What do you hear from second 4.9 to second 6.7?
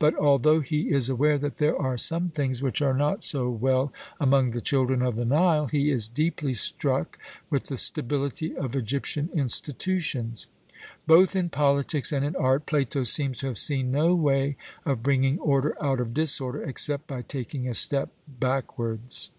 of the Nile,' he is deeply